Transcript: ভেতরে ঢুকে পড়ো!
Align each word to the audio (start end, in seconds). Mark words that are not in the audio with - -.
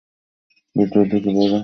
ভেতরে 0.75 1.03
ঢুকে 1.11 1.29
পড়ো! 1.35 1.57